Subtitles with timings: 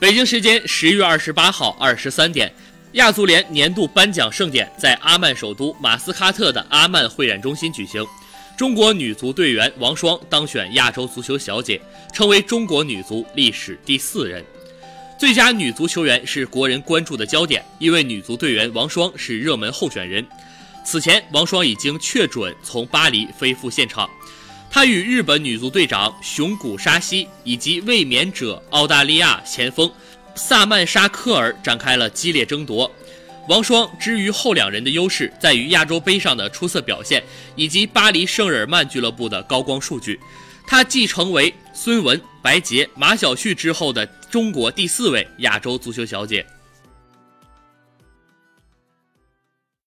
[0.00, 2.52] 北京时间十月二十八号二十三点，
[2.92, 8.06] 亚足联年度颁奖盛典在阿曼首都马斯喀特的阿曼会展中心举行。
[8.56, 11.80] 中国女足队员王霜当选亚洲足球小姐，
[12.12, 14.44] 成为中国女足历史第四人。
[15.18, 20.24] 最佳女足球员是国人关注的焦点，因为女足队员王霜是热门候选人。
[20.84, 24.08] 此前，王霜已经确准从巴黎飞赴现场。
[24.70, 29.90] 她与日本女足队长熊谷沙希以及卫冕者澳大利亚前锋
[30.34, 32.90] 萨曼莎科尔展开了激烈争夺。
[33.48, 37.22] 王霜之于后两人的优势在于亚洲杯上的出色表现，
[37.56, 40.20] 以及巴黎圣日耳曼俱乐部的高光数据。
[40.66, 46.44] 她继成为孙雯、白洁、马晓旭之后的中国第四位亚洲足球小姐。